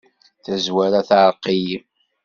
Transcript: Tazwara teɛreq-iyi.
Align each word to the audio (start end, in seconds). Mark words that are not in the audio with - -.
Tazwara 0.43 0.99
teɛreq-iyi. 1.09 1.77